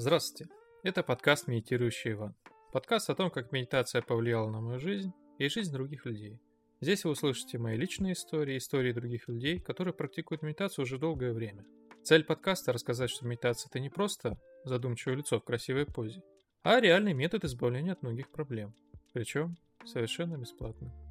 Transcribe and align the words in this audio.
Здравствуйте, 0.00 0.48
это 0.84 1.02
подкаст 1.02 1.48
«Медитирующий 1.48 2.12
Иван». 2.12 2.32
Подкаст 2.72 3.10
о 3.10 3.16
том, 3.16 3.32
как 3.32 3.50
медитация 3.50 4.00
повлияла 4.00 4.48
на 4.48 4.60
мою 4.60 4.78
жизнь 4.78 5.12
и 5.38 5.48
жизнь 5.48 5.72
других 5.72 6.06
людей. 6.06 6.38
Здесь 6.80 7.02
вы 7.02 7.10
услышите 7.10 7.58
мои 7.58 7.76
личные 7.76 8.12
истории, 8.12 8.58
истории 8.58 8.92
других 8.92 9.26
людей, 9.26 9.58
которые 9.58 9.92
практикуют 9.92 10.42
медитацию 10.42 10.84
уже 10.84 10.98
долгое 10.98 11.32
время. 11.32 11.66
Цель 12.04 12.22
подкаста– 12.22 12.72
рассказать, 12.74 13.10
что 13.10 13.26
медитация– 13.26 13.68
это 13.70 13.80
не 13.80 13.90
просто 13.90 14.38
задумчивое 14.62 15.16
лицо 15.16 15.40
в 15.40 15.44
красивой 15.44 15.84
позе, 15.84 16.22
а 16.62 16.78
реальный 16.78 17.12
метод 17.12 17.44
избавления 17.44 17.94
от 17.94 18.02
многих 18.02 18.30
проблем. 18.30 18.76
Причем 19.12 19.56
совершенно 19.84 20.36
бесплатно. 20.36 21.07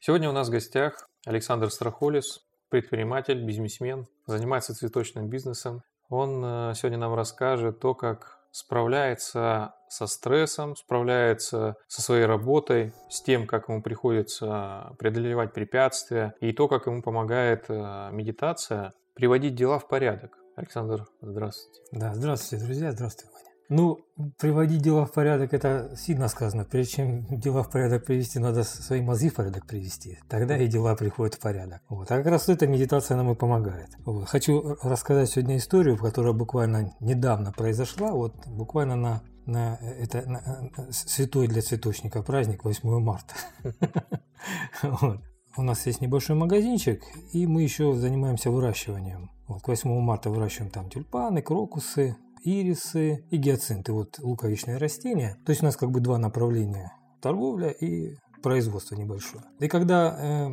Сегодня 0.00 0.28
у 0.28 0.32
нас 0.32 0.48
в 0.48 0.52
гостях 0.52 1.08
Александр 1.26 1.70
Страхолис, 1.70 2.40
предприниматель, 2.68 3.44
бизнесмен, 3.44 4.06
занимается 4.26 4.72
цветочным 4.72 5.28
бизнесом. 5.28 5.82
Он 6.08 6.42
э, 6.44 6.74
сегодня 6.76 6.98
нам 6.98 7.14
расскажет 7.14 7.80
то, 7.80 7.94
как 7.94 8.38
справляется 8.52 9.74
со 9.88 10.06
стрессом, 10.06 10.76
справляется 10.76 11.76
со 11.88 12.00
своей 12.00 12.26
работой, 12.26 12.92
с 13.10 13.22
тем, 13.22 13.46
как 13.46 13.68
ему 13.68 13.82
приходится 13.82 14.94
преодолевать 15.00 15.52
препятствия, 15.52 16.32
и 16.40 16.52
то, 16.52 16.68
как 16.68 16.86
ему 16.86 17.02
помогает 17.02 17.64
э, 17.68 18.10
медитация 18.12 18.92
приводить 19.14 19.56
дела 19.56 19.80
в 19.80 19.88
порядок. 19.88 20.38
Александр, 20.54 21.06
здравствуйте. 21.20 21.80
Да, 21.90 22.14
здравствуйте, 22.14 22.64
друзья, 22.64 22.92
здравствуйте. 22.92 23.47
Ну, 23.68 24.00
приводить 24.38 24.82
дела 24.82 25.04
в 25.04 25.12
порядок– 25.12 25.52
это 25.52 25.94
сильно 25.96 26.28
сказано. 26.28 26.64
Прежде 26.64 26.92
чем 26.96 27.26
дела 27.30 27.62
в 27.62 27.70
порядок 27.70 28.06
привести, 28.06 28.38
надо 28.38 28.64
свои 28.64 29.02
мозги 29.02 29.28
в 29.28 29.34
порядок 29.34 29.66
привести. 29.66 30.18
Тогда 30.28 30.56
и 30.56 30.66
дела 30.68 30.94
приходят 30.94 31.34
в 31.34 31.40
порядок. 31.40 31.82
Вот. 31.88 32.10
А 32.10 32.16
как 32.16 32.26
раз 32.26 32.48
эта 32.48 32.66
медитация 32.66 33.16
нам 33.16 33.30
и 33.30 33.34
помогает. 33.34 33.90
Вот. 34.06 34.28
Хочу 34.28 34.76
рассказать 34.82 35.30
сегодня 35.30 35.58
историю, 35.58 35.98
которая 35.98 36.32
буквально 36.32 36.94
недавно 37.00 37.52
произошла. 37.52 38.12
Вот 38.12 38.34
буквально 38.46 38.96
на 38.96 39.22
на 39.48 39.76
это 39.76 40.28
на, 40.28 40.70
святой 40.90 41.48
для 41.48 41.62
цветочника 41.62 42.22
праздник 42.22 42.64
8 42.64 43.00
марта. 43.00 43.34
У 45.56 45.62
нас 45.62 45.86
есть 45.86 46.02
небольшой 46.02 46.36
магазинчик, 46.36 47.02
и 47.32 47.46
мы 47.46 47.62
еще 47.62 47.94
занимаемся 47.94 48.50
выращиванием. 48.50 49.30
Вот 49.48 49.62
к 49.62 49.68
8 49.68 49.90
марта 50.00 50.28
выращиваем 50.28 50.70
там 50.70 50.90
тюльпаны, 50.90 51.40
крокусы, 51.40 52.16
ирисы 52.42 53.24
и 53.30 53.36
гиацинты, 53.36 53.92
вот 53.92 54.18
луковичные 54.18 54.78
растения. 54.78 55.36
То 55.44 55.50
есть 55.50 55.62
у 55.62 55.66
нас 55.66 55.76
как 55.76 55.90
бы 55.90 56.00
два 56.00 56.18
направления– 56.18 56.92
торговля 57.20 57.68
и 57.68 58.16
производство 58.42 58.94
небольшое. 58.94 59.44
И 59.58 59.68
когда 59.68 60.16
э, 60.18 60.48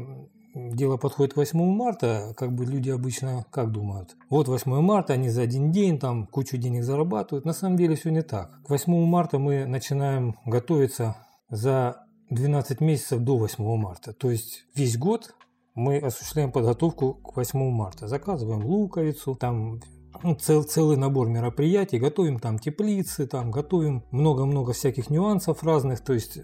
дело 0.56 0.98
подходит 0.98 1.34
к 1.34 1.38
8 1.38 1.60
марта, 1.60 2.34
как 2.38 2.54
бы 2.54 2.66
люди 2.66 2.90
обычно 2.90 3.46
как 3.52 3.72
думают? 3.72 4.16
Вот 4.30 4.48
8 4.48 4.82
марта, 4.82 5.14
они 5.14 5.30
за 5.30 5.44
один 5.44 5.72
день 5.72 6.00
там 6.00 6.28
кучу 6.28 6.58
денег 6.58 6.84
зарабатывают. 6.84 7.46
На 7.46 7.54
самом 7.54 7.78
деле 7.78 7.96
все 7.96 8.10
не 8.10 8.22
так. 8.22 8.52
К 8.64 8.70
8 8.70 9.06
марта 9.06 9.40
мы 9.40 9.66
начинаем 9.66 10.36
готовиться 10.46 11.18
за 11.50 12.06
12 12.30 12.82
месяцев 12.82 13.20
до 13.20 13.38
8 13.38 13.64
марта. 13.78 14.14
То 14.14 14.32
есть 14.32 14.66
весь 14.74 14.98
год 14.98 15.36
мы 15.76 15.98
осуществляем 15.98 16.52
подготовку 16.52 17.14
к 17.16 17.36
8 17.36 17.70
марта. 17.70 18.08
Заказываем 18.08 18.66
луковицу, 18.66 19.36
там 19.36 19.80
ну, 20.24 20.36
цел, 20.36 20.64
целый 20.64 20.98
набор 20.98 21.28
мероприятий, 21.30 22.00
готовим 22.00 22.40
там 22.40 22.60
теплицы, 22.60 23.28
там 23.28 23.52
готовим 23.52 24.04
много-много 24.12 24.74
всяких 24.74 25.10
нюансов 25.10 25.64
разных, 25.64 26.02
то 26.02 26.14
есть 26.14 26.38
э, 26.38 26.42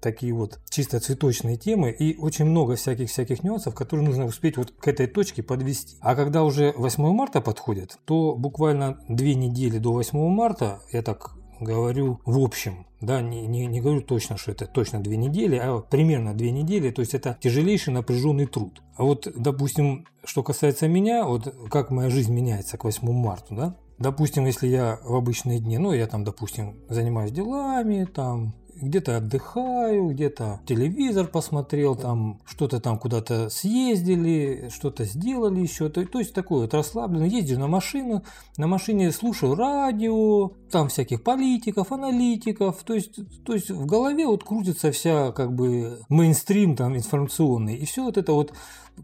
такие 0.00 0.32
вот 0.32 0.58
чисто 0.68 1.00
цветочные 1.00 1.56
темы 1.56 1.90
и 1.90 2.16
очень 2.16 2.44
много 2.44 2.76
всяких-всяких 2.76 3.42
нюансов, 3.42 3.74
которые 3.74 4.06
нужно 4.06 4.24
успеть 4.26 4.56
вот 4.56 4.70
к 4.72 4.88
этой 4.88 5.06
точке 5.06 5.42
подвести. 5.42 5.96
А 6.00 6.14
когда 6.14 6.44
уже 6.44 6.72
8 6.76 7.02
марта 7.12 7.40
подходит, 7.40 7.98
то 8.04 8.34
буквально 8.34 8.98
две 9.08 9.34
недели 9.34 9.78
до 9.78 9.92
8 9.92 10.18
марта, 10.28 10.80
я 10.92 11.02
так 11.02 11.32
говорю 11.60 12.20
в 12.24 12.38
общем, 12.38 12.86
да, 13.00 13.20
не, 13.22 13.46
не, 13.46 13.66
не 13.66 13.80
говорю 13.80 14.02
точно, 14.02 14.36
что 14.36 14.52
это 14.52 14.66
точно 14.66 15.00
две 15.00 15.16
недели, 15.16 15.56
а 15.56 15.78
примерно 15.78 16.34
две 16.34 16.50
недели, 16.50 16.90
то 16.90 17.00
есть 17.00 17.14
это 17.14 17.38
тяжелейший 17.40 17.92
напряженный 17.92 18.46
труд. 18.46 18.82
А 18.96 19.04
вот, 19.04 19.28
допустим, 19.34 20.06
что 20.24 20.42
касается 20.42 20.88
меня, 20.88 21.24
вот 21.24 21.54
как 21.70 21.90
моя 21.90 22.10
жизнь 22.10 22.32
меняется 22.32 22.76
к 22.76 22.84
8 22.84 23.10
марта, 23.12 23.54
да, 23.54 23.76
Допустим, 24.00 24.46
если 24.46 24.66
я 24.66 24.98
в 25.04 25.14
обычные 25.14 25.60
дни, 25.60 25.76
ну, 25.76 25.92
я 25.92 26.06
там, 26.06 26.24
допустим, 26.24 26.76
занимаюсь 26.88 27.32
делами, 27.32 28.06
там, 28.06 28.54
где-то 28.80 29.18
отдыхаю, 29.18 30.08
где-то 30.08 30.60
телевизор 30.66 31.26
посмотрел, 31.26 31.96
там 31.96 32.40
что-то 32.44 32.80
там 32.80 32.98
куда-то 32.98 33.48
съездили, 33.50 34.70
что-то 34.72 35.04
сделали 35.04 35.60
еще. 35.60 35.88
То, 35.88 36.04
то 36.06 36.18
есть 36.18 36.34
такой 36.34 36.62
вот 36.62 36.74
расслабленный. 36.74 37.28
Ездишь 37.28 37.58
на 37.58 37.68
машину, 37.68 38.24
на 38.56 38.66
машине 38.66 39.12
слушаю 39.12 39.54
радио, 39.54 40.52
там 40.70 40.88
всяких 40.88 41.22
политиков, 41.22 41.92
аналитиков. 41.92 42.82
То 42.84 42.94
есть, 42.94 43.20
то 43.44 43.54
есть 43.54 43.70
в 43.70 43.86
голове 43.86 44.26
вот 44.26 44.44
крутится 44.44 44.92
вся 44.92 45.32
как 45.32 45.52
бы 45.54 46.00
мейнстрим 46.08 46.76
там 46.76 46.96
информационный. 46.96 47.76
И 47.76 47.84
все 47.84 48.04
вот 48.04 48.16
это 48.16 48.32
вот 48.32 48.52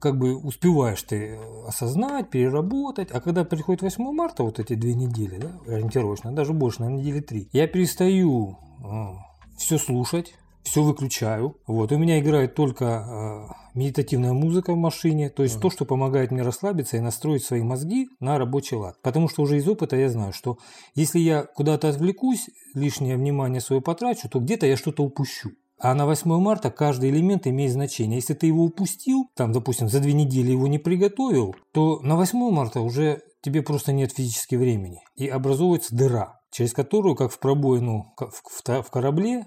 как 0.01 0.19
бы 0.19 0.37
успеваешь 0.37 1.03
ты 1.03 1.39
осознать, 1.67 2.31
переработать. 2.31 3.11
А 3.11 3.21
когда 3.21 3.45
приходит 3.45 3.83
8 3.83 4.13
марта, 4.13 4.43
вот 4.43 4.59
эти 4.59 4.75
две 4.75 4.95
недели, 4.95 5.39
да, 5.39 5.73
ориентировочно, 5.73 6.33
даже 6.33 6.53
больше, 6.53 6.83
на 6.83 6.91
недели 6.91 7.21
три, 7.21 7.49
я 7.53 7.67
перестаю 7.67 8.59
а, 8.85 9.26
все 9.57 9.79
слушать, 9.79 10.35
все 10.67 10.83
выключаю. 10.83 11.57
Вот. 11.67 11.93
У 11.93 11.99
меня 11.99 12.19
играет 12.19 12.55
только 12.55 12.85
э, 12.85 13.79
медитативная 13.79 14.33
музыка 14.33 14.73
в 14.73 14.77
машине, 14.77 15.31
то 15.31 15.43
есть 15.43 15.57
uh-huh. 15.57 15.63
то, 15.63 15.71
что 15.71 15.85
помогает 15.85 16.33
мне 16.33 16.43
расслабиться 16.43 16.97
и 16.97 17.01
настроить 17.01 17.45
свои 17.45 17.63
мозги 17.63 18.09
на 18.21 18.37
рабочий 18.37 18.77
лад. 18.77 18.97
Потому 19.03 19.29
что 19.29 19.43
уже 19.43 19.59
из 19.59 19.69
опыта 19.69 19.97
я 19.97 20.11
знаю, 20.11 20.33
что 20.33 20.59
если 20.95 21.21
я 21.21 21.45
куда-то 21.45 21.89
отвлекусь, 21.89 22.49
лишнее 22.75 23.17
внимание 23.17 23.61
свое 23.61 23.81
потрачу, 23.81 24.29
то 24.29 24.41
где-то 24.41 24.67
я 24.67 24.77
что-то 24.77 25.05
упущу. 25.05 25.51
А 25.79 25.95
на 25.95 26.07
8 26.07 26.41
марта 26.41 26.71
каждый 26.71 27.11
элемент 27.11 27.47
имеет 27.47 27.73
значение. 27.73 28.17
Если 28.17 28.35
ты 28.35 28.47
его 28.47 28.65
упустил, 28.65 29.31
там, 29.37 29.53
допустим, 29.53 29.89
за 29.89 30.01
две 30.01 30.15
недели 30.15 30.51
его 30.51 30.67
не 30.67 30.79
приготовил, 30.79 31.55
то 31.73 32.01
на 32.01 32.17
8 32.17 32.51
марта 32.51 32.81
уже 32.81 33.21
тебе 33.43 33.63
просто 33.63 33.93
нет 33.93 34.13
физически 34.13 34.57
времени. 34.57 35.01
И 35.17 35.29
образуется 35.29 35.95
дыра 35.95 36.36
через 36.51 36.73
которую, 36.73 37.15
как 37.15 37.33
в 37.33 37.39
пробоину 37.39 38.15
в 38.19 38.91
корабле, 38.91 39.47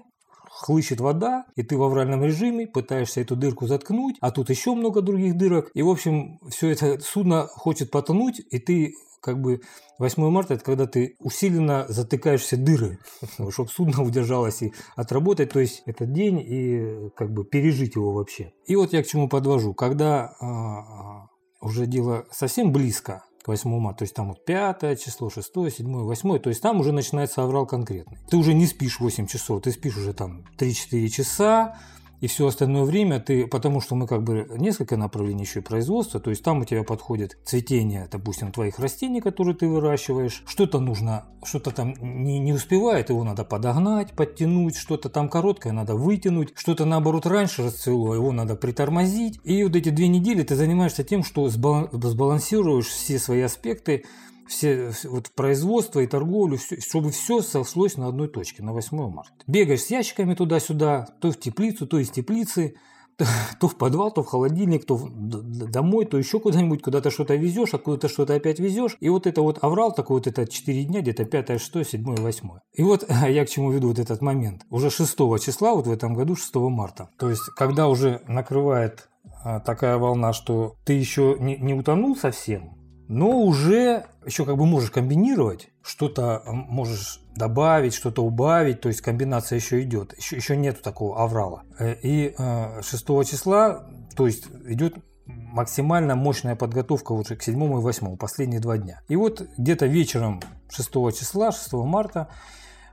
хлыщет 0.50 1.00
вода, 1.00 1.46
и 1.56 1.62
ты 1.62 1.76
в 1.76 1.82
авральном 1.82 2.24
режиме 2.24 2.66
пытаешься 2.66 3.20
эту 3.20 3.36
дырку 3.36 3.66
заткнуть, 3.66 4.16
а 4.20 4.30
тут 4.30 4.50
еще 4.50 4.74
много 4.74 5.00
других 5.00 5.36
дырок. 5.36 5.70
И, 5.74 5.82
в 5.82 5.88
общем, 5.88 6.38
все 6.50 6.70
это 6.70 7.00
судно 7.00 7.46
хочет 7.46 7.90
потонуть, 7.90 8.42
и 8.50 8.58
ты 8.58 8.94
как 9.22 9.40
бы 9.40 9.60
8 9.98 10.30
марта 10.30 10.54
это 10.54 10.64
когда 10.64 10.86
ты 10.86 11.16
усиленно 11.18 11.86
затыкаешь 11.88 12.40
все 12.40 12.56
дыры, 12.56 12.98
чтобы 13.50 13.68
судно 13.68 14.02
удержалось 14.02 14.62
и 14.62 14.72
отработать, 14.96 15.50
то 15.50 15.60
есть 15.60 15.82
этот 15.86 16.12
день 16.12 16.40
и 16.40 17.10
как 17.16 17.32
бы 17.32 17.44
пережить 17.44 17.94
его 17.94 18.12
вообще. 18.12 18.52
И 18.66 18.76
вот 18.76 18.92
я 18.92 19.02
к 19.02 19.06
чему 19.06 19.28
подвожу, 19.28 19.74
когда 19.74 20.34
а, 20.40 20.46
а 20.46 21.26
уже 21.60 21.86
дело 21.86 22.26
совсем 22.30 22.72
близко, 22.72 23.24
к 23.42 23.48
8 23.48 23.78
марта. 23.78 23.98
То 23.98 24.02
есть 24.04 24.14
там 24.14 24.28
вот 24.28 24.44
5 24.44 25.02
число, 25.02 25.30
6, 25.30 25.52
7, 25.76 25.86
8. 25.86 26.38
То 26.38 26.50
есть 26.50 26.62
там 26.62 26.80
уже 26.80 26.92
начинается 26.92 27.42
аврал 27.42 27.66
конкретный. 27.66 28.18
Ты 28.30 28.36
уже 28.36 28.54
не 28.54 28.66
спишь 28.66 29.00
8 29.00 29.26
часов, 29.26 29.62
ты 29.62 29.72
спишь 29.72 29.96
уже 29.96 30.12
там 30.12 30.44
3-4 30.58 31.08
часа, 31.08 31.78
и 32.20 32.26
все 32.26 32.46
остальное 32.46 32.84
время 32.84 33.20
ты, 33.20 33.46
потому 33.46 33.80
что 33.80 33.94
мы 33.94 34.06
как 34.06 34.22
бы 34.22 34.46
несколько 34.56 34.96
направлений 34.96 35.42
еще 35.42 35.60
и 35.60 35.62
производства, 35.62 36.20
то 36.20 36.30
есть 36.30 36.42
там 36.42 36.60
у 36.60 36.64
тебя 36.64 36.84
подходит 36.84 37.38
цветение, 37.44 38.08
допустим, 38.10 38.52
твоих 38.52 38.78
растений, 38.78 39.20
которые 39.20 39.54
ты 39.54 39.66
выращиваешь, 39.66 40.42
что-то 40.46 40.80
нужно, 40.80 41.24
что-то 41.44 41.70
там 41.70 41.94
не, 42.00 42.38
не 42.38 42.52
успевает, 42.52 43.10
его 43.10 43.24
надо 43.24 43.44
подогнать, 43.44 44.12
подтянуть, 44.12 44.76
что-то 44.76 45.08
там 45.08 45.28
короткое 45.28 45.72
надо 45.72 45.94
вытянуть, 45.94 46.52
что-то 46.54 46.84
наоборот 46.84 47.26
раньше 47.26 47.64
расцвело, 47.64 48.14
его 48.14 48.32
надо 48.32 48.56
притормозить. 48.56 49.40
И 49.44 49.62
вот 49.64 49.74
эти 49.76 49.88
две 49.88 50.08
недели 50.08 50.42
ты 50.42 50.56
занимаешься 50.56 51.04
тем, 51.04 51.24
что 51.24 51.48
сбалансируешь 51.48 52.86
все 52.86 53.18
свои 53.18 53.40
аспекты, 53.40 54.04
все, 54.50 54.92
вот 55.04 55.30
производство 55.30 56.00
и 56.00 56.06
торговлю, 56.06 56.58
все, 56.58 56.80
чтобы 56.80 57.10
все 57.10 57.40
сошлось 57.40 57.96
на 57.96 58.08
одной 58.08 58.28
точке, 58.28 58.62
на 58.62 58.72
8 58.72 59.10
марта. 59.10 59.32
Бегаешь 59.46 59.84
с 59.84 59.90
ящиками 59.90 60.34
туда-сюда, 60.34 61.08
то 61.20 61.30
в 61.30 61.38
теплицу, 61.38 61.86
то 61.86 61.98
из 61.98 62.10
теплицы, 62.10 62.74
то 63.60 63.68
в 63.68 63.76
подвал, 63.76 64.10
то 64.10 64.22
в 64.22 64.26
холодильник, 64.26 64.84
то 64.84 65.00
домой, 65.10 66.04
то 66.04 66.18
еще 66.18 66.40
куда-нибудь, 66.40 66.82
куда-то 66.82 67.10
что-то 67.10 67.34
везешь, 67.36 67.74
а 67.74 67.78
куда-то 67.78 68.08
что-то 68.08 68.34
опять 68.34 68.58
везешь. 68.58 68.96
И 69.00 69.08
вот 69.08 69.26
это 69.26 69.42
вот 69.42 69.62
аврал 69.62 69.92
такой 69.92 70.18
вот 70.18 70.26
это 70.26 70.46
4 70.46 70.84
дня, 70.84 71.00
где-то 71.00 71.24
5, 71.24 71.60
6, 71.60 71.90
7, 71.90 72.16
8. 72.16 72.48
И 72.74 72.82
вот 72.82 73.08
я 73.28 73.46
к 73.46 73.48
чему 73.48 73.70
веду 73.70 73.88
вот 73.88 73.98
этот 73.98 74.20
момент. 74.20 74.66
Уже 74.70 74.90
6 74.90 75.16
числа, 75.42 75.74
вот 75.74 75.86
в 75.86 75.92
этом 75.92 76.14
году, 76.14 76.34
6 76.34 76.54
марта. 76.56 77.10
То 77.18 77.30
есть, 77.30 77.42
когда 77.56 77.88
уже 77.88 78.22
накрывает 78.26 79.08
а, 79.44 79.60
такая 79.60 79.96
волна, 79.96 80.32
что 80.32 80.76
ты 80.84 80.94
еще 80.94 81.36
не, 81.38 81.56
не 81.56 81.74
утонул 81.74 82.16
совсем, 82.16 82.79
но 83.10 83.40
уже 83.40 84.06
еще 84.24 84.44
как 84.44 84.56
бы 84.56 84.66
можешь 84.66 84.92
комбинировать, 84.92 85.68
что-то 85.82 86.42
можешь 86.46 87.20
добавить, 87.34 87.92
что-то 87.92 88.22
убавить, 88.22 88.80
то 88.80 88.88
есть 88.88 89.00
комбинация 89.00 89.56
еще 89.56 89.82
идет, 89.82 90.16
еще, 90.16 90.36
еще 90.36 90.56
нету 90.56 90.80
такого 90.80 91.20
аврала. 91.20 91.64
Э, 91.80 91.96
и 92.00 92.32
6 92.36 93.06
числа, 93.28 93.84
то 94.14 94.28
есть 94.28 94.46
идет 94.68 94.94
максимально 95.26 96.14
мощная 96.14 96.54
подготовка 96.54 97.10
уже 97.10 97.34
к 97.34 97.42
7 97.42 97.60
и 97.60 97.66
8, 97.66 98.16
последние 98.16 98.60
два 98.60 98.78
дня. 98.78 99.00
И 99.08 99.16
вот 99.16 99.42
где-то 99.58 99.86
вечером 99.86 100.40
6 100.68 100.92
числа, 101.18 101.50
6 101.50 101.72
марта, 101.72 102.28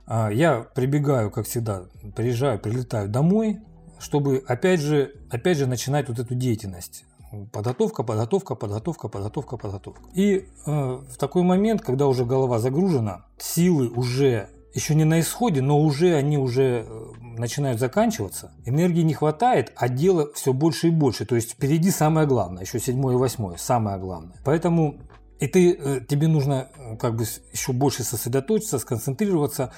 а, 0.04 0.30
я 0.30 0.62
прибегаю, 0.74 1.30
как 1.30 1.46
всегда, 1.46 1.84
приезжаю, 2.16 2.58
прилетаю 2.58 3.08
домой, 3.08 3.60
чтобы 4.00 4.42
опять 4.48 4.80
же, 4.80 5.14
опять 5.30 5.58
же 5.58 5.68
начинать 5.68 6.08
вот 6.08 6.18
эту 6.18 6.34
деятельность. 6.34 7.04
Подготовка, 7.52 8.02
подготовка, 8.02 8.54
подготовка, 8.54 9.08
подготовка, 9.08 9.56
подготовка. 9.56 10.02
И 10.14 10.48
э, 10.66 10.70
в 10.70 11.16
такой 11.18 11.42
момент, 11.42 11.82
когда 11.82 12.06
уже 12.06 12.24
голова 12.24 12.58
загружена, 12.58 13.26
силы 13.38 13.88
уже 13.88 14.48
еще 14.74 14.94
не 14.94 15.04
на 15.04 15.20
исходе, 15.20 15.60
но 15.60 15.80
уже 15.80 16.14
они 16.14 16.38
уже 16.38 16.86
э, 16.86 17.04
начинают 17.36 17.80
заканчиваться. 17.80 18.52
Энергии 18.64 19.02
не 19.02 19.14
хватает, 19.14 19.72
а 19.76 19.88
дело 19.88 20.32
все 20.34 20.52
больше 20.52 20.88
и 20.88 20.90
больше. 20.90 21.26
То 21.26 21.34
есть 21.34 21.52
впереди 21.52 21.90
самое 21.90 22.26
главное, 22.26 22.62
еще 22.62 22.80
седьмое 22.80 23.14
и 23.14 23.18
восьмое, 23.18 23.56
самое 23.56 23.98
главное. 23.98 24.36
Поэтому 24.44 24.96
и 25.40 25.46
ты, 25.46 25.72
э, 25.72 26.00
тебе 26.08 26.26
нужно 26.28 26.68
э, 26.76 26.96
как 26.96 27.16
бы 27.16 27.24
еще 27.52 27.72
больше 27.72 28.02
сосредоточиться, 28.02 28.78
сконцентрироваться, 28.78 29.72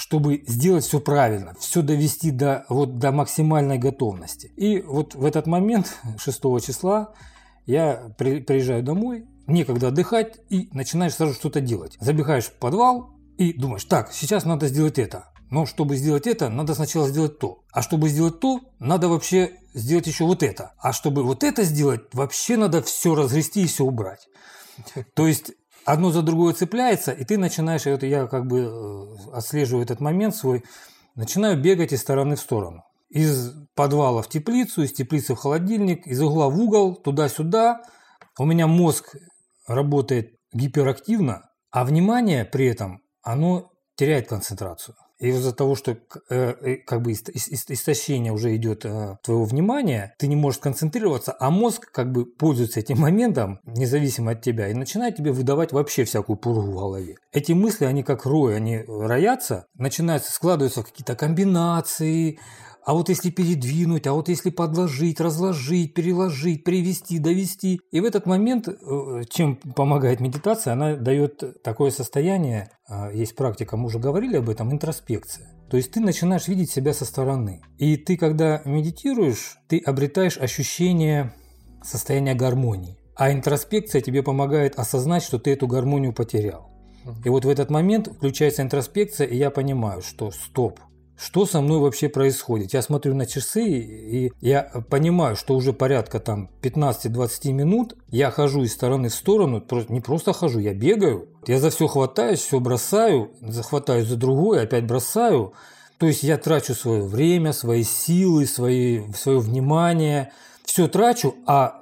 чтобы 0.00 0.42
сделать 0.46 0.84
все 0.84 0.98
правильно, 0.98 1.54
все 1.60 1.82
довести 1.82 2.30
до, 2.30 2.64
вот, 2.70 2.98
до 2.98 3.12
максимальной 3.12 3.76
готовности. 3.76 4.50
И 4.56 4.80
вот 4.80 5.14
в 5.14 5.26
этот 5.26 5.46
момент, 5.46 5.98
6 6.18 6.40
числа, 6.64 7.12
я 7.66 8.10
при, 8.16 8.40
приезжаю 8.40 8.82
домой, 8.82 9.26
некогда 9.46 9.88
отдыхать, 9.88 10.38
и 10.48 10.70
начинаешь 10.72 11.14
сразу 11.14 11.34
что-то 11.34 11.60
делать. 11.60 11.98
Забегаешь 12.00 12.46
в 12.46 12.52
подвал 12.52 13.10
и 13.36 13.52
думаешь, 13.52 13.84
так, 13.84 14.10
сейчас 14.12 14.46
надо 14.46 14.68
сделать 14.68 14.98
это. 14.98 15.28
Но 15.50 15.66
чтобы 15.66 15.96
сделать 15.96 16.26
это, 16.26 16.48
надо 16.48 16.74
сначала 16.74 17.06
сделать 17.06 17.38
то. 17.38 17.64
А 17.70 17.82
чтобы 17.82 18.08
сделать 18.08 18.40
то, 18.40 18.60
надо 18.78 19.08
вообще 19.08 19.52
сделать 19.74 20.06
еще 20.06 20.24
вот 20.24 20.42
это. 20.42 20.72
А 20.78 20.94
чтобы 20.94 21.24
вот 21.24 21.44
это 21.44 21.62
сделать, 21.64 22.02
вообще 22.14 22.56
надо 22.56 22.82
все 22.82 23.14
разгрести 23.14 23.64
и 23.64 23.66
все 23.66 23.84
убрать. 23.84 24.28
То 25.14 25.26
есть 25.26 25.52
одно 25.84 26.10
за 26.10 26.22
другое 26.22 26.54
цепляется, 26.54 27.12
и 27.12 27.24
ты 27.24 27.38
начинаешь, 27.38 27.86
это 27.86 28.06
я 28.06 28.26
как 28.26 28.46
бы 28.46 28.60
э, 28.60 29.32
отслеживаю 29.32 29.84
этот 29.84 30.00
момент 30.00 30.34
свой, 30.34 30.64
начинаю 31.14 31.60
бегать 31.60 31.92
из 31.92 32.00
стороны 32.00 32.36
в 32.36 32.40
сторону. 32.40 32.84
Из 33.08 33.52
подвала 33.74 34.22
в 34.22 34.28
теплицу, 34.28 34.82
из 34.82 34.92
теплицы 34.92 35.34
в 35.34 35.38
холодильник, 35.38 36.06
из 36.06 36.20
угла 36.20 36.48
в 36.48 36.58
угол, 36.60 36.94
туда-сюда. 36.94 37.82
У 38.38 38.44
меня 38.44 38.66
мозг 38.66 39.16
работает 39.66 40.36
гиперактивно, 40.52 41.50
а 41.70 41.84
внимание 41.84 42.44
при 42.44 42.66
этом, 42.66 43.00
оно 43.22 43.70
теряет 43.96 44.28
концентрацию. 44.28 44.94
И 45.20 45.28
из-за 45.28 45.52
того, 45.52 45.76
что 45.76 45.96
э, 46.30 46.76
как 46.86 47.02
бы 47.02 47.12
истощение 47.12 48.32
уже 48.32 48.56
идет 48.56 48.84
э, 48.84 49.18
твоего 49.22 49.44
внимания, 49.44 50.14
ты 50.18 50.26
не 50.26 50.36
можешь 50.36 50.60
концентрироваться, 50.60 51.36
а 51.38 51.50
мозг 51.50 51.90
как 51.92 52.10
бы 52.10 52.24
пользуется 52.24 52.80
этим 52.80 52.98
моментом, 52.98 53.60
независимо 53.64 54.32
от 54.32 54.40
тебя, 54.40 54.68
и 54.68 54.74
начинает 54.74 55.16
тебе 55.16 55.32
выдавать 55.32 55.72
вообще 55.72 56.04
всякую 56.04 56.36
пургу 56.38 56.62
в 56.62 56.74
голове. 56.74 57.16
Эти 57.32 57.52
мысли, 57.52 57.84
они 57.84 58.02
как 58.02 58.24
рой, 58.24 58.56
они 58.56 58.82
роятся, 58.88 59.66
начинаются 59.74 60.32
складываться 60.32 60.82
какие-то 60.82 61.14
комбинации, 61.14 62.38
а 62.84 62.94
вот 62.94 63.08
если 63.08 63.30
передвинуть, 63.30 64.06
а 64.06 64.12
вот 64.12 64.28
если 64.28 64.50
подложить, 64.50 65.20
разложить, 65.20 65.94
переложить, 65.94 66.64
привести, 66.64 67.18
довести. 67.18 67.80
И 67.90 68.00
в 68.00 68.04
этот 68.04 68.26
момент, 68.26 68.68
э, 68.68 69.22
чем 69.28 69.56
помогает 69.56 70.20
медитация, 70.20 70.72
она 70.72 70.96
дает 70.96 71.62
такое 71.62 71.90
состояние, 71.90 72.70
а, 72.88 73.10
есть 73.12 73.36
практика, 73.36 73.76
мы 73.76 73.86
уже 73.86 73.98
говорили 73.98 74.36
об 74.36 74.48
этом, 74.48 74.72
интроспекция. 74.72 75.48
То 75.70 75.76
есть 75.76 75.92
ты 75.92 76.00
начинаешь 76.00 76.48
видеть 76.48 76.70
себя 76.70 76.92
со 76.92 77.04
стороны. 77.04 77.62
И 77.78 77.96
ты, 77.96 78.16
когда 78.16 78.60
медитируешь, 78.64 79.58
ты 79.68 79.78
обретаешь 79.78 80.36
ощущение 80.36 81.32
состояния 81.82 82.34
гармонии. 82.34 82.98
А 83.14 83.32
интроспекция 83.32 84.00
тебе 84.00 84.22
помогает 84.22 84.78
осознать, 84.78 85.22
что 85.22 85.38
ты 85.38 85.52
эту 85.52 85.68
гармонию 85.68 86.12
потерял. 86.12 86.70
И 87.24 87.28
вот 87.28 87.44
в 87.44 87.48
этот 87.48 87.70
момент 87.70 88.08
включается 88.08 88.62
интроспекция, 88.62 89.26
и 89.26 89.36
я 89.36 89.50
понимаю, 89.50 90.02
что 90.02 90.30
стоп, 90.30 90.80
что 91.20 91.44
со 91.44 91.60
мной 91.60 91.80
вообще 91.80 92.08
происходит. 92.08 92.72
Я 92.72 92.80
смотрю 92.80 93.14
на 93.14 93.26
часы, 93.26 93.62
и 93.62 94.32
я 94.40 94.62
понимаю, 94.88 95.36
что 95.36 95.54
уже 95.54 95.74
порядка 95.74 96.18
там 96.18 96.48
15-20 96.62 97.52
минут 97.52 97.94
я 98.08 98.30
хожу 98.30 98.62
из 98.62 98.72
стороны 98.72 99.10
в 99.10 99.14
сторону, 99.14 99.62
не 99.88 100.00
просто 100.00 100.32
хожу, 100.32 100.60
я 100.60 100.72
бегаю. 100.72 101.28
Я 101.46 101.58
за 101.58 101.68
все 101.70 101.88
хватаюсь, 101.88 102.40
все 102.40 102.58
бросаю, 102.58 103.32
захватаюсь 103.42 104.06
за 104.06 104.16
другое, 104.16 104.62
опять 104.62 104.86
бросаю. 104.86 105.52
То 105.98 106.06
есть 106.06 106.22
я 106.22 106.38
трачу 106.38 106.74
свое 106.74 107.02
время, 107.02 107.52
свои 107.52 107.82
силы, 107.84 108.46
свои, 108.46 109.02
свое 109.12 109.40
внимание, 109.40 110.32
все 110.64 110.88
трачу, 110.88 111.34
а 111.46 111.79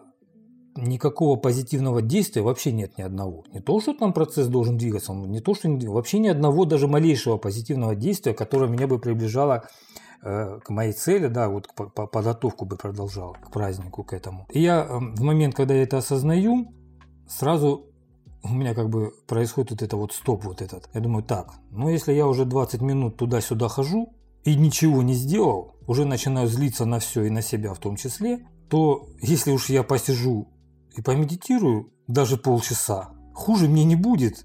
никакого 0.79 1.37
позитивного 1.37 2.03
действия 2.03 2.43
вообще 2.43 2.73
нет 2.73 2.97
ни 2.99 3.03
одного. 3.03 3.45
Не 3.53 3.61
то, 3.61 3.81
что 3.81 3.95
там 3.95 4.13
процесс 4.13 4.47
должен 4.47 4.79
двигаться, 4.79 5.13
не 5.13 5.41
то, 5.41 5.55
что 5.55 5.69
вообще 5.69 6.19
ни 6.19 6.29
одного 6.29 6.65
даже 6.65 6.89
малейшего 6.89 7.37
позитивного 7.37 7.95
действия, 7.95 8.35
которое 8.35 8.71
меня 8.71 8.87
бы 8.87 8.99
приближало 8.99 9.65
э, 10.23 10.61
к 10.63 10.71
моей 10.71 10.93
цели, 10.93 11.27
да, 11.27 11.49
вот 11.49 11.69
по, 11.75 11.89
по 11.89 12.07
подготовку 12.07 12.65
бы 12.65 12.77
продолжал 12.77 13.37
к 13.41 13.51
празднику, 13.51 14.05
к 14.05 14.13
этому. 14.13 14.47
И 14.51 14.61
я 14.61 14.85
э, 14.85 14.99
в 14.99 15.23
момент, 15.23 15.55
когда 15.55 15.75
я 15.75 15.83
это 15.83 15.99
осознаю, 15.99 16.73
сразу 17.29 17.87
у 18.43 18.55
меня 18.55 18.75
как 18.75 18.89
бы 18.89 19.13
происходит 19.27 19.73
вот 19.73 19.83
это 19.83 19.97
вот 19.97 20.13
стоп 20.13 20.45
вот 20.45 20.63
этот. 20.63 20.89
Я 20.95 21.01
думаю, 21.01 21.25
так, 21.25 21.55
ну 21.71 21.89
если 21.89 22.13
я 22.13 22.27
уже 22.27 22.45
20 22.45 22.81
минут 22.81 23.17
туда-сюда 23.17 23.69
хожу 23.69 24.15
и 24.45 24.55
ничего 24.55 25.03
не 25.03 25.15
сделал, 25.15 25.75
уже 25.87 26.05
начинаю 26.05 26.47
злиться 26.47 26.85
на 26.85 27.01
все 27.01 27.25
и 27.25 27.31
на 27.31 27.43
себя 27.43 27.75
в 27.75 27.79
том 27.79 27.97
числе, 27.97 28.47
то 28.69 29.09
если 29.21 29.51
уж 29.51 29.71
я 29.71 29.83
посижу 29.83 30.49
и 30.99 31.01
помедитирую 31.01 31.93
даже 32.09 32.37
полчаса, 32.37 33.11
хуже 33.33 33.69
мне 33.69 33.85
не 33.85 33.95
будет. 33.95 34.45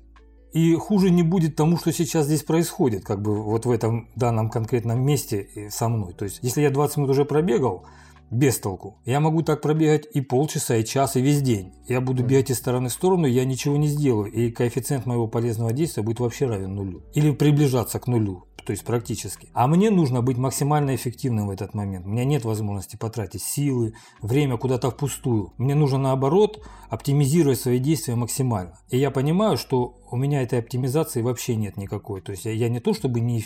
И 0.53 0.75
хуже 0.75 1.09
не 1.09 1.23
будет 1.23 1.55
тому, 1.55 1.77
что 1.77 1.91
сейчас 1.91 2.27
здесь 2.27 2.43
происходит, 2.43 3.03
как 3.03 3.23
бы 3.23 3.41
вот 3.41 3.65
в 3.65 3.71
этом 3.71 4.07
данном 4.15 4.51
конкретном 4.51 5.03
месте 5.03 5.69
со 5.71 5.89
мной. 5.89 6.13
То 6.13 6.25
есть, 6.25 6.37
если 6.43 6.61
я 6.61 6.69
20 6.69 6.97
минут 6.97 7.09
уже 7.09 7.25
пробегал, 7.25 7.87
без 8.29 8.59
толку. 8.59 8.99
Я 9.03 9.19
могу 9.19 9.41
так 9.41 9.61
пробегать 9.61 10.07
и 10.13 10.21
полчаса, 10.21 10.75
и 10.77 10.85
час, 10.85 11.15
и 11.15 11.21
весь 11.21 11.41
день. 11.41 11.73
Я 11.87 12.01
буду 12.01 12.23
бегать 12.23 12.51
из 12.51 12.57
стороны 12.57 12.89
в 12.89 12.93
сторону, 12.93 13.25
я 13.25 13.45
ничего 13.45 13.77
не 13.77 13.87
сделаю. 13.87 14.31
И 14.31 14.51
коэффициент 14.51 15.07
моего 15.07 15.27
полезного 15.27 15.73
действия 15.73 16.03
будет 16.03 16.19
вообще 16.19 16.45
равен 16.45 16.75
нулю. 16.75 17.01
Или 17.13 17.31
приближаться 17.31 17.99
к 17.99 18.07
нулю 18.07 18.45
то 18.65 18.71
есть 18.71 18.83
практически. 18.83 19.49
А 19.53 19.67
мне 19.67 19.89
нужно 19.89 20.21
быть 20.21 20.37
максимально 20.37 20.95
эффективным 20.95 21.47
в 21.47 21.51
этот 21.51 21.73
момент. 21.73 22.05
У 22.05 22.09
меня 22.09 22.25
нет 22.25 22.45
возможности 22.45 22.95
потратить 22.95 23.43
силы, 23.43 23.93
время 24.21 24.57
куда-то 24.57 24.91
впустую. 24.91 25.53
Мне 25.57 25.75
нужно 25.75 25.97
наоборот 25.97 26.65
оптимизировать 26.89 27.59
свои 27.59 27.79
действия 27.79 28.15
максимально. 28.15 28.79
И 28.89 28.97
я 28.97 29.11
понимаю, 29.11 29.57
что 29.57 29.97
у 30.09 30.15
меня 30.15 30.41
этой 30.41 30.59
оптимизации 30.59 31.21
вообще 31.21 31.55
нет 31.55 31.77
никакой. 31.77 32.21
То 32.21 32.31
есть 32.31 32.45
я, 32.45 32.51
я 32.51 32.69
не 32.69 32.79
то 32.79 32.93
чтобы 32.93 33.19
не 33.19 33.45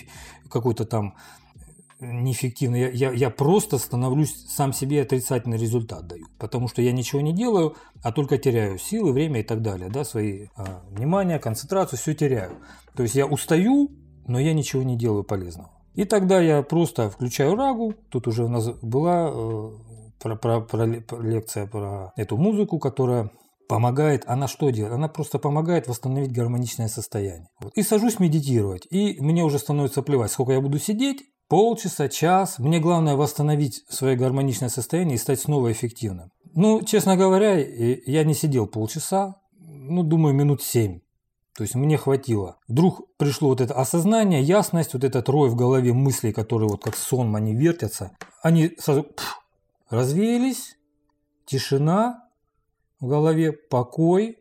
какой-то 0.49 0.85
там 0.85 1.15
неэффективный, 1.99 2.81
я, 2.81 2.89
я, 2.89 3.11
я 3.11 3.29
просто 3.29 3.77
становлюсь 3.77 4.45
сам 4.47 4.71
себе 4.71 5.01
отрицательный 5.01 5.57
результат 5.57 6.05
даю, 6.07 6.27
потому 6.37 6.67
что 6.67 6.81
я 6.81 6.91
ничего 6.91 7.21
не 7.21 7.33
делаю, 7.33 7.75
а 8.03 8.11
только 8.11 8.37
теряю 8.37 8.77
силы, 8.77 9.13
время 9.13 9.39
и 9.39 9.43
так 9.43 9.61
далее, 9.61 9.89
да, 9.89 10.03
свои 10.03 10.47
а, 10.55 10.83
внимание, 10.91 11.39
концентрацию, 11.39 11.97
все 11.97 12.13
теряю. 12.13 12.59
То 12.95 13.03
есть 13.03 13.15
я 13.15 13.25
устаю, 13.25 13.91
но 14.27 14.39
я 14.39 14.53
ничего 14.53 14.83
не 14.83 14.97
делаю 14.97 15.23
полезного. 15.23 15.71
И 15.95 16.05
тогда 16.05 16.39
я 16.39 16.61
просто 16.61 17.09
включаю 17.09 17.55
рагу. 17.55 17.95
Тут 18.09 18.27
уже 18.27 18.43
у 18.43 18.49
нас 18.49 18.69
была 18.81 19.31
э, 19.33 19.69
про, 20.21 20.35
про, 20.35 20.61
про, 20.61 20.87
про 21.01 21.21
лекция 21.21 21.65
про 21.65 22.13
эту 22.15 22.37
музыку, 22.37 22.77
которая 22.77 23.31
помогает. 23.67 24.23
Она 24.27 24.47
что 24.47 24.69
делает? 24.69 24.93
Она 24.93 25.07
просто 25.07 25.39
помогает 25.39 25.87
восстановить 25.87 26.31
гармоничное 26.31 26.87
состояние. 26.87 27.49
Вот. 27.59 27.73
И 27.73 27.81
сажусь 27.81 28.19
медитировать. 28.19 28.87
И 28.91 29.17
мне 29.19 29.43
уже 29.43 29.59
становится 29.59 30.01
плевать, 30.01 30.31
сколько 30.31 30.53
я 30.53 30.61
буду 30.61 30.77
сидеть. 30.79 31.23
Полчаса, 31.49 32.09
час. 32.09 32.59
Мне 32.59 32.79
главное 32.79 33.15
восстановить 33.15 33.83
свое 33.89 34.15
гармоничное 34.15 34.69
состояние 34.69 35.15
и 35.15 35.19
стать 35.19 35.39
снова 35.39 35.71
эффективным. 35.71 36.29
Ну, 36.53 36.83
честно 36.83 37.15
говоря, 37.15 37.57
я 37.57 38.23
не 38.23 38.33
сидел 38.33 38.67
полчаса. 38.67 39.35
Ну, 39.59 40.03
думаю, 40.03 40.35
минут 40.35 40.61
семь. 40.61 40.99
То 41.57 41.63
есть 41.63 41.73
мне 41.73 41.97
хватило. 41.97 42.59
Вдруг 42.67 43.01
пришло 43.17 43.49
вот 43.49 43.61
это 43.61 43.73
осознание, 43.73 44.43
ясность, 44.43 44.93
вот 44.93 45.03
этот 45.03 45.27
рой 45.27 45.49
в 45.49 45.55
голове 45.55 45.91
мыслей, 45.91 46.31
которые 46.31 46.69
вот 46.69 46.83
как 46.83 46.95
сон 46.95 47.35
они 47.35 47.55
вертятся. 47.55 48.11
Они 48.43 48.75
сразу 48.77 49.01
пфф, 49.01 49.39
развеялись, 49.89 50.77
тишина 51.47 52.29
в 52.99 53.07
голове, 53.07 53.53
покой. 53.53 54.37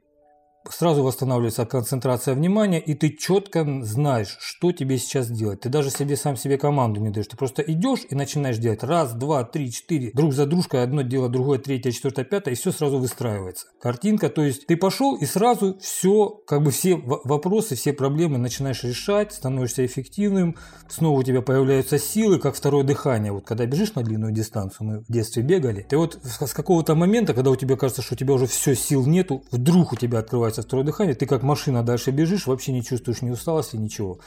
Сразу 0.72 1.02
восстанавливается 1.02 1.66
концентрация 1.66 2.34
внимания, 2.34 2.80
и 2.80 2.94
ты 2.94 3.10
четко 3.10 3.66
знаешь, 3.82 4.36
что 4.40 4.72
тебе 4.72 4.98
сейчас 4.98 5.30
делать. 5.30 5.60
Ты 5.60 5.68
даже 5.68 5.90
себе 5.90 6.16
сам 6.16 6.36
себе 6.36 6.58
команду 6.58 7.00
не 7.00 7.10
даешь. 7.10 7.26
Ты 7.26 7.36
просто 7.36 7.62
идешь 7.62 8.00
и 8.08 8.14
начинаешь 8.14 8.58
делать 8.58 8.82
раз, 8.82 9.12
два, 9.14 9.44
три, 9.44 9.70
четыре, 9.70 10.10
друг 10.12 10.32
за 10.32 10.46
дружкой, 10.46 10.82
одно 10.82 11.02
дело, 11.02 11.28
другое, 11.28 11.58
третье, 11.58 11.90
четвертое, 11.90 12.24
пятое, 12.24 12.54
и 12.54 12.56
все 12.56 12.72
сразу 12.72 12.98
выстраивается. 12.98 13.66
Картинка, 13.80 14.28
то 14.28 14.42
есть 14.42 14.66
ты 14.66 14.76
пошел 14.76 15.16
и 15.16 15.26
сразу 15.26 15.78
все, 15.80 16.28
как 16.46 16.62
бы 16.62 16.70
все 16.70 16.96
вопросы, 16.96 17.74
все 17.74 17.92
проблемы 17.92 18.38
начинаешь 18.38 18.82
решать, 18.84 19.32
становишься 19.32 19.84
эффективным, 19.84 20.56
снова 20.88 21.20
у 21.20 21.22
тебя 21.22 21.42
появляются 21.42 21.98
силы, 21.98 22.38
как 22.38 22.54
второе 22.54 22.84
дыхание. 22.84 23.32
Вот 23.32 23.44
когда 23.44 23.66
бежишь 23.66 23.94
на 23.94 24.02
длинную 24.02 24.32
дистанцию, 24.32 24.86
мы 24.86 25.00
в 25.00 25.06
детстве 25.12 25.42
бегали, 25.42 25.86
ты 25.88 25.96
вот 25.96 26.18
с 26.22 26.52
какого-то 26.52 26.94
момента, 26.94 27.34
когда 27.34 27.50
у 27.50 27.56
тебя 27.56 27.76
кажется, 27.76 28.02
что 28.02 28.14
у 28.14 28.16
тебя 28.16 28.34
уже 28.34 28.46
все, 28.46 28.74
сил 28.74 29.06
нету, 29.06 29.44
вдруг 29.50 29.92
у 29.92 29.96
тебя 29.96 30.18
открывается 30.18 30.55
второе 30.62 30.84
дыхание, 30.84 31.14
ты 31.14 31.26
как 31.26 31.42
машина 31.42 31.82
дальше 31.82 32.10
бежишь, 32.10 32.46
вообще 32.46 32.72
не 32.72 32.82
чувствуешь 32.82 33.22
ни 33.22 33.30
усталости, 33.30 33.76
ничего. 33.76 34.20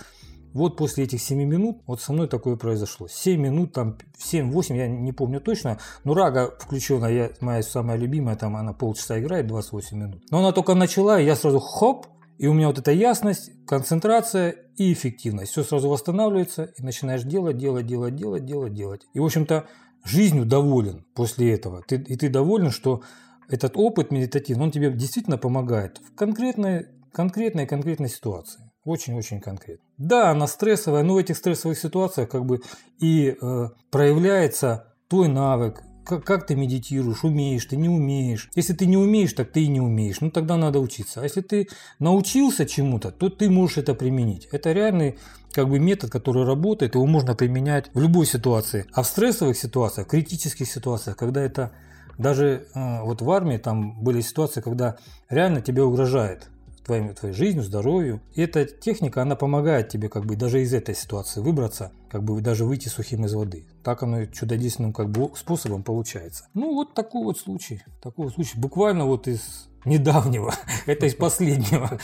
Вот 0.54 0.78
после 0.78 1.04
этих 1.04 1.22
7 1.22 1.38
минут, 1.38 1.82
вот 1.86 2.02
со 2.02 2.12
мной 2.12 2.28
такое 2.28 2.56
произошло. 2.56 3.08
7 3.08 3.40
минут, 3.40 3.72
там 3.74 3.98
7-8, 4.18 4.76
я 4.76 4.88
не 4.88 5.12
помню 5.12 5.42
точно, 5.42 5.78
но 6.04 6.14
Рага 6.16 6.56
включена, 6.60 7.06
я, 7.06 7.30
моя 7.40 7.62
самая 7.62 7.98
любимая, 7.98 8.36
там 8.36 8.56
она 8.56 8.74
полчаса 8.74 9.20
играет, 9.20 9.48
28 9.48 9.98
минут. 9.98 10.24
Но 10.32 10.40
она 10.40 10.52
только 10.52 10.74
начала, 10.74 11.20
и 11.20 11.26
я 11.26 11.36
сразу 11.36 11.60
хоп, 11.60 12.08
и 12.40 12.48
у 12.48 12.54
меня 12.54 12.68
вот 12.68 12.80
эта 12.80 12.92
ясность, 12.92 13.52
концентрация 13.68 14.56
и 14.76 14.92
эффективность. 14.94 15.52
Все 15.52 15.64
сразу 15.64 15.90
восстанавливается, 15.90 16.72
и 16.78 16.82
начинаешь 16.82 17.24
делать, 17.24 17.58
делать, 17.58 17.86
делать, 17.86 18.16
делать, 18.16 18.46
делать, 18.46 18.74
делать. 18.74 19.02
И, 19.14 19.20
в 19.20 19.26
общем-то, 19.26 19.68
жизнью 20.04 20.46
доволен 20.46 21.06
после 21.14 21.54
этого. 21.54 21.84
Ты, 21.88 21.98
и 21.98 22.16
ты 22.16 22.30
доволен, 22.30 22.72
что 22.72 23.02
этот 23.50 23.74
опыт 23.76 24.12
медитативный, 24.12 24.66
он 24.66 24.72
тебе 24.72 24.92
действительно 24.92 25.38
помогает 25.38 26.00
в 26.00 26.16
конкретной, 26.16 26.88
конкретной, 27.12 27.66
конкретной 27.66 28.10
ситуации. 28.10 28.62
Очень-очень 28.86 29.42
конкретно. 29.42 29.86
Да, 29.98 30.32
она 30.32 30.48
стрессовая, 30.48 31.04
но 31.04 31.16
в 31.16 31.18
этих 31.18 31.38
стрессовых 31.38 31.78
ситуациях 31.78 32.30
как 32.30 32.46
бы 32.46 32.62
и 33.00 33.36
э, 33.40 33.70
проявляется 33.92 34.94
твой 35.10 35.28
навык, 35.28 35.84
как, 36.06 36.24
как 36.24 36.48
ты 36.48 36.56
медитируешь, 36.56 37.24
умеешь 37.24 37.66
ты, 37.66 37.76
не 37.76 37.90
умеешь. 37.90 38.50
Если 38.56 38.74
ты 38.74 38.86
не 38.88 38.98
умеешь, 38.98 39.34
так 39.34 39.52
ты 39.52 39.64
и 39.64 39.68
не 39.68 39.82
умеешь. 39.82 40.22
Ну 40.22 40.32
тогда 40.32 40.58
надо 40.58 40.80
учиться. 40.80 41.22
А 41.22 41.24
если 41.24 41.42
ты 41.42 41.68
научился 42.00 42.66
чему-то, 42.66 43.12
то 43.12 43.30
ты 43.30 43.50
можешь 43.50 43.78
это 43.78 43.94
применить. 43.94 44.48
Это 44.52 44.72
реальный 44.72 45.20
как 45.52 45.70
бы 45.70 45.80
метод, 45.80 46.10
который 46.12 46.46
работает, 46.46 46.96
его 46.96 47.06
можно 47.06 47.36
применять 47.36 47.92
в 47.94 48.00
любой 48.00 48.26
ситуации. 48.26 48.86
А 48.94 49.04
в 49.04 49.08
стрессовых 49.08 49.58
ситуациях, 49.58 50.08
критических 50.08 50.68
ситуациях, 50.68 51.18
когда 51.18 51.42
это 51.42 51.72
даже 52.20 52.68
э, 52.76 53.02
вот 53.02 53.22
в 53.22 53.32
армии 53.32 53.58
там 53.58 54.00
были 54.04 54.22
ситуации, 54.22 54.62
когда 54.62 54.98
реально 55.30 55.62
тебе 55.62 55.84
угрожает 55.84 56.50
твоей, 56.86 57.14
твоей 57.14 57.34
жизнью, 57.34 57.64
здоровью. 57.64 58.22
И 58.34 58.42
эта 58.42 58.66
техника, 58.66 59.22
она 59.22 59.36
помогает 59.36 59.90
тебе 59.90 60.10
как 60.10 60.26
бы 60.26 60.36
даже 60.36 60.62
из 60.62 60.74
этой 60.74 60.96
ситуации 60.96 61.40
выбраться, 61.40 61.92
как 62.10 62.24
бы 62.24 62.42
даже 62.42 62.66
выйти 62.66 62.90
сухим 62.90 63.26
из 63.26 63.34
воды. 63.34 63.66
Так 63.84 64.04
оно 64.04 64.26
чудодейственным 64.26 64.92
как 64.92 65.10
бы 65.10 65.32
способом 65.36 65.84
получается. 65.84 66.48
Ну 66.54 66.74
вот 66.74 66.94
такой 66.94 67.24
вот 67.24 67.40
случай. 67.40 67.84
Такой 68.02 68.26
вот 68.26 68.34
случай. 68.34 68.60
Буквально 68.60 69.06
вот 69.06 69.28
из 69.28 69.70
недавнего, 69.86 70.54
это 70.88 71.06
из 71.06 71.16
последнего. 71.16 72.00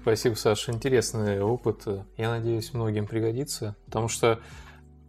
Спасибо, 0.00 0.34
Саша. 0.34 0.72
Интересный 0.72 1.42
опыт. 1.42 1.86
Я 2.16 2.30
надеюсь, 2.30 2.72
многим 2.72 3.06
пригодится. 3.06 3.76
Потому 3.84 4.08
что 4.08 4.40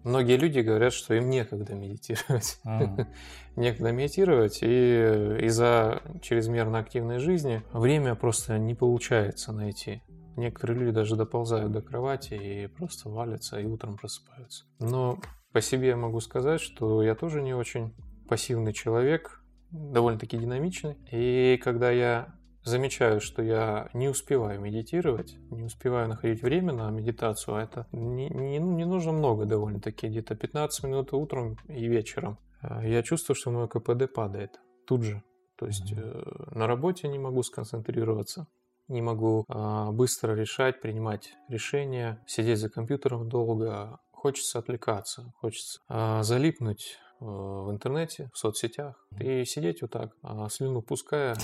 Многие 0.06 0.38
люди 0.38 0.60
говорят, 0.60 0.94
что 0.94 1.16
им 1.16 1.32
некогда 1.32 1.74
медитировать. 1.74 2.60
Mm. 2.64 3.08
Некогда 3.56 3.92
медитировать, 3.92 4.60
и 4.62 5.38
из-за 5.42 6.02
чрезмерно 6.22 6.80
активной 6.80 7.20
жизни 7.20 7.64
время 7.72 8.16
просто 8.16 8.58
не 8.58 8.76
получается 8.76 9.52
найти. 9.52 10.02
Некоторые 10.36 10.80
люди 10.80 10.92
даже 10.92 11.16
доползают 11.16 11.72
до 11.72 11.82
кровати 11.82 12.34
и 12.34 12.68
просто 12.68 13.10
валятся, 13.10 13.60
и 13.60 13.66
утром 13.66 13.98
просыпаются. 13.98 14.66
Но 14.80 15.20
по 15.54 15.62
себе 15.62 15.90
я 15.90 15.98
могу 15.98 16.20
сказать, 16.20 16.60
что 16.60 17.02
я 17.02 17.16
тоже 17.16 17.42
не 17.42 17.54
очень 17.54 17.94
пассивный 18.28 18.74
человек, 18.74 19.42
довольно-таки 19.72 20.38
динамичный. 20.38 20.98
И 21.12 21.58
когда 21.64 21.92
я 21.92 22.36
замечаю, 22.64 23.22
что 23.22 23.42
я 23.42 23.90
не 23.94 24.10
успеваю 24.10 24.60
медитировать, 24.60 25.38
не 25.52 25.64
успеваю 25.64 26.10
находить 26.10 26.42
время 26.42 26.74
на 26.74 26.90
медитацию, 26.90 27.56
а 27.56 27.64
это 27.64 27.88
не, 27.92 28.28
не, 28.30 28.60
ну, 28.60 28.76
не 28.76 28.86
нужно 28.86 29.12
много 29.12 29.46
довольно-таки, 29.46 30.08
где-то 30.08 30.36
15 30.36 30.84
минут 30.84 31.14
утром 31.14 31.58
и 31.68 31.88
вечером. 31.88 32.38
А, 32.62 32.86
я 32.86 33.04
чувствую, 33.04 33.36
что 33.36 33.52
мой 33.52 33.68
КПД 33.68 34.12
падает 34.14 34.60
тут 34.88 35.04
же. 35.04 35.24
То 35.58 35.68
есть 35.68 35.94
mm-hmm. 35.94 36.58
на 36.58 36.68
работе 36.68 37.08
не 37.08 37.18
могу 37.18 37.42
сконцентрироваться, 37.44 38.48
не 38.90 39.02
могу 39.02 39.46
э, 39.48 39.92
быстро 39.92 40.34
решать, 40.34 40.82
принимать 40.82 41.34
решения, 41.48 42.22
сидеть 42.28 42.60
за 42.60 42.70
компьютером 42.70 43.30
долго. 43.30 44.00
Хочется 44.12 44.60
отвлекаться, 44.60 45.32
хочется 45.40 45.80
э, 45.90 46.24
залипнуть 46.24 47.00
Э, 47.22 47.26
в 47.26 47.72
интернете, 47.72 48.30
в 48.34 48.38
соцсетях 48.38 49.08
и 49.20 49.46
сидеть 49.46 49.82
вот 49.82 49.92
так, 49.92 50.12
а 50.22 50.50
слюну 50.50 50.82
пуская, 50.82 51.36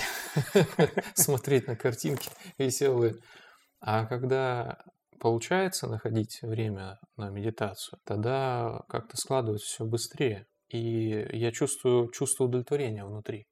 смотреть 1.15 1.67
на 1.67 1.77
картинки 1.77 2.29
веселые. 2.57 3.15
А 3.79 4.05
когда 4.05 4.83
получается 5.19 5.87
находить 5.87 6.39
время 6.41 6.99
на 7.15 7.29
медитацию, 7.29 7.99
тогда 8.03 8.81
как-то 8.89 9.15
складывается 9.15 9.65
все 9.65 9.85
быстрее. 9.85 10.45
И 10.71 11.27
я 11.33 11.51
чувствую 11.51 12.09
чувство 12.11 12.45
удовлетворения 12.45 13.05
внутри. 13.05 13.45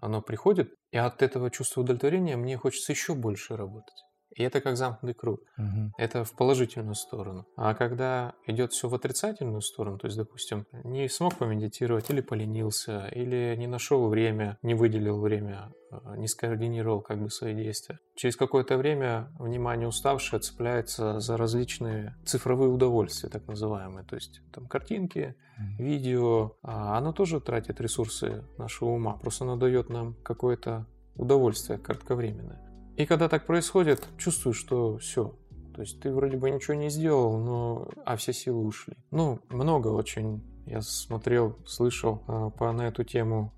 Оно 0.00 0.22
приходит, 0.22 0.74
и 0.92 0.96
от 0.96 1.22
этого 1.22 1.50
чувства 1.50 1.82
удовлетворения 1.82 2.36
мне 2.36 2.56
хочется 2.56 2.92
еще 2.92 3.14
больше 3.14 3.56
работать. 3.56 3.96
И 4.38 4.42
это 4.44 4.60
как 4.60 4.76
замкнутый 4.76 5.14
круг. 5.14 5.40
Угу. 5.58 5.92
Это 5.98 6.24
в 6.24 6.32
положительную 6.32 6.94
сторону. 6.94 7.44
А 7.56 7.74
когда 7.74 8.34
идет 8.46 8.72
все 8.72 8.88
в 8.88 8.94
отрицательную 8.94 9.60
сторону, 9.60 9.98
то 9.98 10.06
есть, 10.06 10.16
допустим, 10.16 10.64
не 10.84 11.08
смог 11.08 11.36
помедитировать, 11.36 12.08
или 12.08 12.20
поленился, 12.20 13.08
или 13.08 13.56
не 13.58 13.66
нашел 13.66 14.08
время, 14.08 14.56
не 14.62 14.74
выделил 14.74 15.20
время, 15.20 15.72
а, 15.90 16.16
не 16.16 16.28
скоординировал 16.28 17.00
как 17.00 17.20
бы 17.20 17.30
свои 17.30 17.52
действия. 17.52 17.98
Через 18.14 18.36
какое-то 18.36 18.76
время 18.76 19.32
внимание 19.40 19.88
уставшее 19.88 20.38
цепляется 20.38 21.18
за 21.18 21.36
различные 21.36 22.14
цифровые 22.24 22.70
удовольствия, 22.70 23.30
так 23.30 23.46
называемые. 23.48 24.06
То 24.06 24.14
есть 24.14 24.40
там 24.52 24.68
картинки, 24.68 25.34
видео. 25.78 26.52
А 26.62 26.96
оно 26.96 27.12
тоже 27.12 27.40
тратит 27.40 27.80
ресурсы 27.80 28.44
нашего 28.56 28.90
ума. 28.90 29.14
Просто 29.14 29.44
оно 29.44 29.56
дает 29.56 29.88
нам 29.88 30.14
какое-то 30.22 30.86
удовольствие 31.16 31.78
кратковременное. 31.78 32.67
И 32.98 33.06
когда 33.06 33.28
так 33.28 33.46
происходит, 33.46 34.06
чувствую, 34.18 34.54
что 34.54 34.98
все. 34.98 35.34
То 35.74 35.82
есть 35.82 36.00
ты 36.00 36.12
вроде 36.12 36.36
бы 36.36 36.50
ничего 36.50 36.74
не 36.74 36.90
сделал, 36.90 37.38
но 37.38 37.88
а 38.04 38.16
все 38.16 38.32
силы 38.32 38.66
ушли. 38.66 38.96
Ну, 39.12 39.38
много 39.48 39.88
очень 39.88 40.42
я 40.66 40.82
смотрел, 40.82 41.56
слышал 41.64 42.22
а, 42.26 42.50
по, 42.50 42.72
на 42.72 42.88
эту 42.88 43.04
тему 43.04 43.54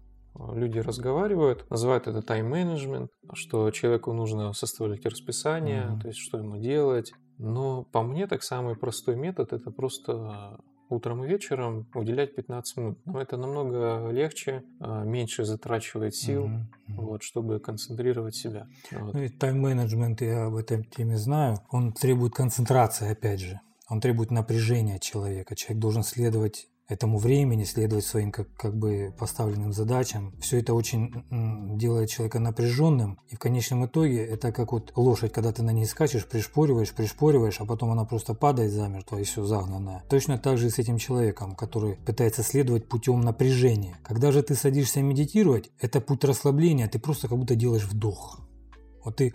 люди 0.52 0.78
разговаривают, 0.78 1.68
называют 1.70 2.06
это 2.06 2.22
тайм-менеджмент, 2.22 3.10
что 3.32 3.70
человеку 3.70 4.12
нужно 4.12 4.52
составлять 4.52 5.04
расписание, 5.06 5.84
mm-hmm. 5.84 6.00
то 6.00 6.08
есть 6.08 6.20
что 6.20 6.38
ему 6.38 6.58
делать. 6.58 7.12
Но 7.38 7.84
по 7.84 8.02
мне 8.02 8.26
так 8.26 8.42
самый 8.42 8.76
простой 8.76 9.16
метод 9.16 9.54
это 9.54 9.70
просто 9.70 10.60
утром 10.90 11.24
и 11.24 11.28
вечером 11.28 11.86
уделять 11.94 12.34
15 12.34 12.76
минут. 12.76 12.98
Но 13.04 13.20
это 13.20 13.36
намного 13.36 14.10
легче, 14.10 14.62
а, 14.80 15.04
меньше 15.04 15.44
затрачивает 15.44 16.14
сил, 16.14 16.46
mm-hmm. 16.46 16.94
вот, 16.96 17.22
чтобы 17.22 17.60
концентрировать 17.60 18.34
себя. 18.34 18.66
Вот. 18.92 19.14
Ну 19.14 19.22
и 19.22 19.28
тайм-менеджмент, 19.28 20.20
я 20.20 20.46
об 20.46 20.56
этом 20.56 20.84
теме 20.84 21.16
знаю, 21.16 21.58
он 21.70 21.92
требует 21.92 22.34
концентрации, 22.34 23.10
опять 23.10 23.40
же. 23.40 23.60
Он 23.88 24.00
требует 24.00 24.30
напряжения 24.30 25.00
человека. 25.00 25.56
Человек 25.56 25.80
должен 25.80 26.04
следовать 26.04 26.69
этому 26.90 27.18
времени, 27.18 27.64
следовать 27.64 28.04
своим 28.04 28.32
как, 28.32 28.52
как 28.54 28.76
бы 28.76 29.14
поставленным 29.18 29.72
задачам. 29.72 30.34
Все 30.40 30.58
это 30.58 30.74
очень 30.74 31.24
делает 31.78 32.10
человека 32.10 32.40
напряженным. 32.40 33.18
И 33.28 33.36
в 33.36 33.38
конечном 33.38 33.86
итоге 33.86 34.24
это 34.24 34.52
как 34.52 34.72
вот 34.72 34.92
лошадь, 34.96 35.32
когда 35.32 35.52
ты 35.52 35.62
на 35.62 35.70
ней 35.70 35.86
скачешь, 35.86 36.26
пришпориваешь, 36.26 36.92
пришпориваешь, 36.92 37.60
а 37.60 37.64
потом 37.64 37.92
она 37.92 38.04
просто 38.04 38.34
падает 38.34 38.72
замертво 38.72 39.18
и 39.18 39.24
все 39.24 39.44
загнанная. 39.44 40.02
Точно 40.08 40.38
так 40.38 40.58
же 40.58 40.66
и 40.66 40.70
с 40.70 40.78
этим 40.78 40.98
человеком, 40.98 41.54
который 41.54 41.94
пытается 41.94 42.42
следовать 42.42 42.88
путем 42.88 43.20
напряжения. 43.20 43.96
Когда 44.02 44.32
же 44.32 44.42
ты 44.42 44.54
садишься 44.54 45.00
медитировать, 45.00 45.70
это 45.78 46.00
путь 46.00 46.24
расслабления, 46.24 46.88
ты 46.88 46.98
просто 46.98 47.28
как 47.28 47.38
будто 47.38 47.54
делаешь 47.54 47.84
вдох. 47.84 48.40
Вот 49.04 49.16
ты 49.16 49.34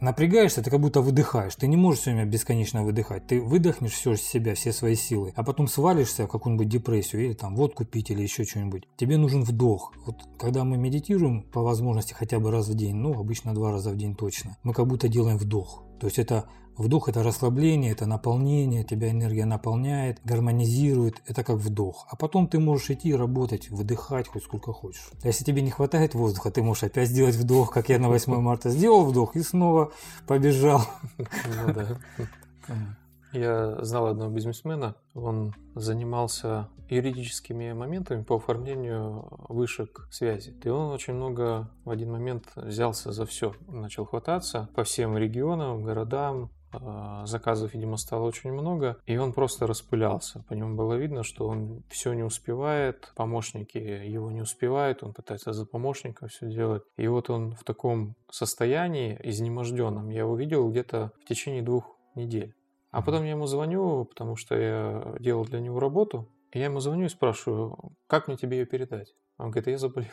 напрягаешься, 0.00 0.62
ты 0.62 0.70
как 0.70 0.80
будто 0.80 1.00
выдыхаешь. 1.00 1.54
Ты 1.54 1.66
не 1.66 1.76
можешь 1.76 2.00
все 2.02 2.12
время 2.12 2.26
бесконечно 2.28 2.82
выдыхать. 2.82 3.26
Ты 3.26 3.40
выдохнешь 3.40 3.92
все 3.92 4.14
из 4.14 4.22
себя, 4.22 4.54
все 4.54 4.72
свои 4.72 4.94
силы, 4.94 5.32
а 5.36 5.42
потом 5.42 5.68
свалишься 5.68 6.26
в 6.26 6.30
какую-нибудь 6.30 6.68
депрессию 6.68 7.24
или 7.24 7.32
там 7.32 7.54
водку 7.54 7.84
пить 7.84 8.10
или 8.10 8.22
еще 8.22 8.44
что-нибудь. 8.44 8.88
Тебе 8.96 9.16
нужен 9.16 9.42
вдох. 9.42 9.92
Вот 10.06 10.16
когда 10.38 10.64
мы 10.64 10.76
медитируем, 10.76 11.42
по 11.42 11.62
возможности 11.62 12.14
хотя 12.14 12.38
бы 12.38 12.50
раз 12.50 12.68
в 12.68 12.74
день, 12.74 12.96
ну, 12.96 13.18
обычно 13.18 13.54
два 13.54 13.70
раза 13.70 13.90
в 13.90 13.96
день 13.96 14.14
точно, 14.14 14.56
мы 14.62 14.72
как 14.72 14.86
будто 14.86 15.08
делаем 15.08 15.38
вдох. 15.38 15.84
То 16.00 16.06
есть 16.06 16.18
это 16.18 16.46
вдох– 16.76 17.08
это 17.10 17.22
расслабление, 17.22 17.92
это 17.92 18.06
наполнение, 18.06 18.84
тебя 18.84 19.10
энергия 19.10 19.44
наполняет, 19.44 20.20
гармонизирует. 20.24 21.22
Это 21.26 21.44
как 21.44 21.56
вдох. 21.56 22.06
А 22.10 22.16
потом 22.16 22.48
ты 22.48 22.58
можешь 22.58 22.90
идти 22.90 23.14
работать, 23.14 23.70
выдыхать 23.70 24.28
хоть 24.28 24.44
сколько 24.44 24.72
хочешь. 24.72 25.10
А 25.22 25.26
если 25.26 25.44
тебе 25.44 25.62
не 25.62 25.70
хватает 25.70 26.14
воздуха, 26.14 26.50
ты 26.50 26.62
можешь 26.62 26.84
опять 26.84 27.08
сделать 27.08 27.36
вдох, 27.36 27.72
как 27.72 27.88
я 27.88 27.98
на 27.98 28.08
8 28.08 28.40
марта 28.40 28.70
сделал 28.70 29.04
вдох 29.04 29.36
и 29.36 29.42
снова 29.42 29.92
побежал. 30.26 30.82
Ну 31.18 31.74
да. 31.74 31.98
Я 33.32 33.84
знал 33.84 34.06
одного 34.06 34.32
бизнесмена, 34.32 34.96
он 35.14 35.54
занимался 35.76 36.68
юридическими 36.88 37.72
моментами 37.72 38.24
по 38.24 38.36
оформлению 38.36 39.28
вышек 39.48 40.08
связи. 40.10 40.52
И 40.64 40.68
он 40.68 40.90
очень 40.90 41.14
много 41.14 41.70
в 41.84 41.90
один 41.90 42.10
момент 42.10 42.46
взялся 42.56 43.12
за 43.12 43.26
все, 43.26 43.54
начал 43.68 44.04
хвататься 44.04 44.68
по 44.74 44.82
всем 44.82 45.16
регионам, 45.16 45.84
городам, 45.84 46.50
заказов, 47.24 47.74
видимо, 47.74 47.96
стало 47.96 48.26
очень 48.26 48.52
много, 48.52 48.96
и 49.06 49.16
он 49.16 49.32
просто 49.32 49.66
распылялся. 49.66 50.44
По 50.48 50.54
нему 50.54 50.76
было 50.76 50.94
видно, 50.94 51.22
что 51.22 51.46
он 51.46 51.82
все 51.88 52.12
не 52.12 52.22
успевает, 52.22 53.12
помощники 53.16 53.78
его 53.78 54.30
не 54.30 54.42
успевают, 54.42 55.02
он 55.02 55.12
пытается 55.12 55.52
за 55.52 55.66
помощника 55.66 56.28
все 56.28 56.48
делать. 56.48 56.82
И 56.96 57.06
вот 57.08 57.30
он 57.30 57.52
в 57.52 57.64
таком 57.64 58.14
состоянии 58.30 59.18
изнеможденном 59.22 60.10
я 60.10 60.20
его 60.20 60.36
видел 60.36 60.70
где-то 60.70 61.12
в 61.22 61.24
течение 61.26 61.62
двух 61.62 61.96
недель. 62.14 62.54
А 62.90 63.02
потом 63.02 63.24
я 63.24 63.30
ему 63.30 63.46
звоню, 63.46 64.04
потому 64.04 64.36
что 64.36 64.56
я 64.56 65.14
делал 65.20 65.44
для 65.44 65.60
него 65.60 65.78
работу. 65.78 66.28
И 66.52 66.58
я 66.58 66.64
ему 66.64 66.80
звоню 66.80 67.06
и 67.06 67.08
спрашиваю, 67.08 67.92
как 68.08 68.26
мне 68.26 68.36
тебе 68.36 68.58
ее 68.58 68.66
передать? 68.66 69.14
Он 69.38 69.50
говорит, 69.50 69.68
я 69.68 69.78
заболел. 69.78 70.08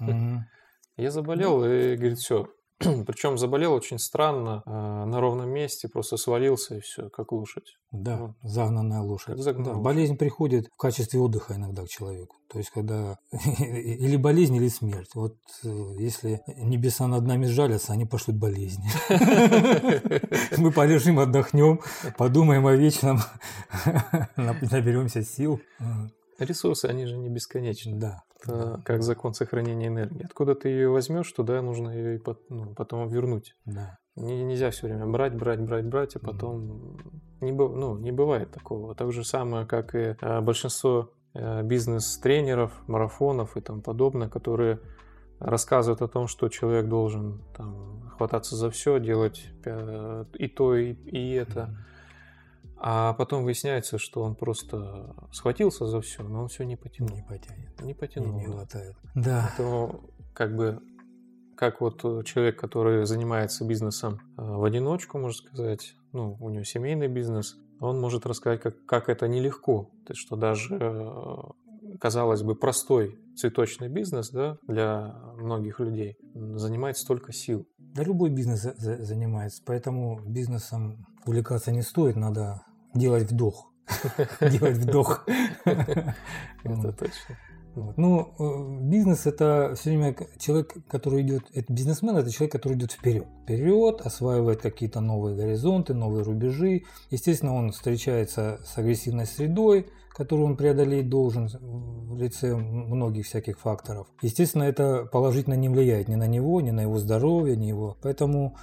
Mm-hmm. 0.00 0.38
Я 0.96 1.12
заболел, 1.12 1.64
и 1.64 1.94
говорит, 1.94 2.18
все, 2.18 2.48
Причем 3.06 3.38
заболел 3.38 3.72
очень 3.72 3.98
странно, 3.98 4.62
а, 4.64 5.04
на 5.04 5.20
ровном 5.20 5.50
месте, 5.50 5.88
просто 5.88 6.16
свалился 6.16 6.76
и 6.76 6.80
все, 6.80 7.08
как 7.10 7.32
лошадь. 7.32 7.76
Да, 7.90 8.16
вот. 8.18 8.30
загнанная 8.42 9.00
лошадь. 9.00 9.34
Как 9.34 9.38
загнанная 9.38 9.72
да, 9.72 9.78
лошадь. 9.78 9.84
Болезнь 9.84 10.16
приходит 10.16 10.68
в 10.72 10.76
качестве 10.76 11.18
отдыха 11.18 11.54
иногда 11.54 11.84
к 11.84 11.88
человеку. 11.88 12.36
То 12.48 12.58
есть, 12.58 12.70
когда 12.70 13.18
или 13.58 14.16
болезнь, 14.16 14.54
или 14.54 14.68
смерть. 14.68 15.10
Вот 15.14 15.36
э, 15.64 15.94
если 15.98 16.40
небеса 16.56 17.08
над 17.08 17.24
нами 17.24 17.46
сжалятся, 17.46 17.92
они 17.92 18.04
пошлют 18.04 18.36
болезни. 18.36 18.88
Мы 20.56 20.70
полежим, 20.70 21.18
отдохнем, 21.18 21.80
подумаем 22.16 22.66
о 22.66 22.76
вечном, 22.76 23.18
наберемся 24.36 25.24
сил. 25.24 25.60
Ресурсы, 26.38 26.86
они 26.86 27.06
же 27.06 27.16
не 27.16 27.28
бесконечны. 27.28 27.96
Да. 27.96 28.22
Это 28.42 28.80
как 28.84 29.02
закон 29.02 29.34
сохранения 29.34 29.88
энергии. 29.88 30.24
Откуда 30.24 30.54
ты 30.54 30.68
ее 30.68 30.88
возьмешь, 30.88 31.30
туда 31.32 31.60
нужно 31.60 31.90
ее 31.90 32.16
и 32.16 32.22
ну, 32.48 32.74
потом 32.74 33.08
вернуть. 33.08 33.56
Да. 33.64 33.98
Не, 34.14 34.44
нельзя 34.44 34.70
все 34.70 34.86
время 34.86 35.06
брать, 35.06 35.34
брать, 35.34 35.60
брать, 35.60 35.86
брать, 35.86 36.16
а 36.16 36.20
потом 36.20 36.96
не, 37.40 37.52
ну, 37.52 37.98
не 37.98 38.12
бывает 38.12 38.50
такого. 38.52 38.94
Так 38.94 39.12
же 39.12 39.24
самое, 39.24 39.66
как 39.66 39.94
и 39.94 40.16
э, 40.20 40.40
большинство 40.40 41.10
э, 41.34 41.62
бизнес-тренеров, 41.62 42.72
марафонов 42.86 43.56
и 43.56 43.60
тому 43.60 43.82
подобное, 43.82 44.28
которые 44.28 44.80
рассказывают 45.40 46.02
о 46.02 46.08
том, 46.08 46.28
что 46.28 46.48
человек 46.48 46.88
должен 46.88 47.42
там, 47.56 48.10
хвататься 48.16 48.56
за 48.56 48.70
все, 48.70 48.98
делать 49.00 49.44
э, 49.64 50.24
и 50.34 50.48
то, 50.48 50.76
и, 50.76 50.92
и 50.92 51.32
это. 51.32 51.60
Mm 51.60 51.97
а 52.80 53.12
потом 53.14 53.44
выясняется, 53.44 53.98
что 53.98 54.22
он 54.22 54.34
просто 54.34 55.14
схватился 55.32 55.86
за 55.86 56.00
все, 56.00 56.22
но 56.22 56.42
он 56.42 56.48
все 56.48 56.64
не 56.64 56.76
потянул. 56.76 57.16
Не 57.16 57.22
потянет. 57.22 57.80
Не 57.80 57.94
потянул. 57.94 58.32
Не, 58.34 58.46
не 58.46 58.52
хватает. 58.52 58.96
Да. 59.14 59.48
Поэтому 59.48 60.00
как 60.34 60.54
бы 60.54 60.80
как 61.58 61.80
вот 61.80 62.00
человек, 62.24 62.58
который 62.58 63.04
занимается 63.04 63.64
бизнесом 63.64 64.20
э, 64.36 64.42
в 64.42 64.62
одиночку, 64.62 65.18
можно 65.18 65.36
сказать, 65.36 65.96
ну, 66.12 66.36
у 66.38 66.50
него 66.50 66.62
семейный 66.62 67.08
бизнес, 67.08 67.56
он 67.80 68.00
может 68.00 68.26
рассказать, 68.26 68.60
как, 68.60 68.84
как 68.86 69.08
это 69.08 69.26
нелегко. 69.26 69.90
То 70.06 70.12
есть, 70.12 70.20
что 70.20 70.36
даже, 70.36 70.78
э, 70.80 71.96
казалось 71.98 72.42
бы, 72.42 72.54
простой 72.54 73.18
цветочный 73.36 73.88
бизнес 73.88 74.30
да, 74.30 74.56
для 74.68 75.16
многих 75.36 75.80
людей 75.80 76.16
занимает 76.32 76.96
столько 76.96 77.32
сил. 77.32 77.66
Да 77.78 78.04
любой 78.04 78.30
бизнес 78.30 78.62
занимается, 78.78 79.60
поэтому 79.66 80.20
бизнесом 80.24 81.06
увлекаться 81.26 81.72
не 81.72 81.82
стоит, 81.82 82.14
надо 82.14 82.62
делать 82.94 83.30
вдох. 83.30 83.72
Делать 84.40 84.76
вдох. 84.76 85.26
Это 85.64 86.92
точно. 86.92 87.36
Ну, 87.96 88.34
э, 88.38 88.82
бизнес 88.82 89.26
это 89.26 89.74
все 89.76 89.90
время 89.90 90.14
человек, 90.38 90.74
который 90.88 91.22
идет, 91.22 91.44
это 91.54 91.72
бизнесмен, 91.72 92.16
это 92.16 92.30
человек, 92.30 92.52
который 92.52 92.74
идет 92.76 92.92
вперед. 92.92 93.26
Вперед, 93.44 94.00
осваивает 94.00 94.60
какие-то 94.60 95.00
новые 95.00 95.36
горизонты, 95.36 95.94
новые 95.94 96.24
рубежи. 96.24 96.82
Естественно, 97.10 97.54
он 97.54 97.72
встречается 97.72 98.60
с 98.64 98.76
агрессивной 98.78 99.26
средой, 99.26 99.86
которую 100.10 100.46
он 100.46 100.56
преодолеть 100.56 101.08
должен 101.08 101.48
в 101.48 102.16
лице 102.16 102.56
многих 102.56 103.26
всяких 103.26 103.60
факторов. 103.60 104.08
Естественно, 104.22 104.64
это 104.64 105.04
положительно 105.04 105.54
не 105.54 105.68
влияет 105.68 106.08
ни 106.08 106.16
на 106.16 106.26
него, 106.26 106.60
ни 106.60 106.70
на 106.70 106.80
его 106.80 106.98
здоровье, 106.98 107.56
ни 107.56 107.66
его. 107.66 107.96
Поэтому 108.02 108.56